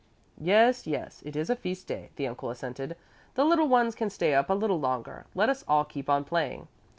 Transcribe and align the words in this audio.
"Yes, 0.41 0.87
yes, 0.87 1.21
it 1.27 1.35
is 1.35 1.47
a 1.51 1.55
feast 1.55 1.85
day," 1.85 2.09
the 2.15 2.25
uncle 2.27 2.49
assented; 2.49 2.95
"the 3.35 3.45
little 3.45 3.67
ones 3.67 3.93
can 3.93 4.09
stay 4.09 4.33
up 4.33 4.49
a 4.49 4.55
little 4.55 4.79
longer. 4.79 5.27
Let 5.35 5.47
us 5.47 5.63
all 5.67 5.85
keep 5.85 6.09
on 6.09 6.23
playing." 6.23 6.67